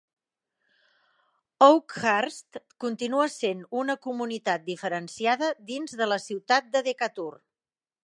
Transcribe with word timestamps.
Oakhurst 1.65 2.59
continua 2.85 3.29
sent 3.35 3.63
una 3.83 3.99
comunitat 4.09 4.67
diferenciada 4.73 5.55
dins 5.73 5.97
de 6.03 6.13
la 6.13 6.23
ciutat 6.29 6.77
de 6.77 6.87
Decatur. 6.93 7.33